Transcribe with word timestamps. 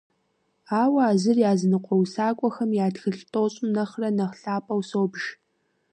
Ауэ 0.81 1.01
а 1.09 1.13
зыр 1.21 1.37
языныкъуэ 1.51 1.95
усакӀуэхэм 2.01 2.71
я 2.85 2.87
тхылъ 2.93 3.23
тӀощӀым 3.31 3.67
нэхърэ 3.75 4.09
нэхъ 4.17 4.35
лъапӀэу 4.41 4.81
собж. 4.89 5.21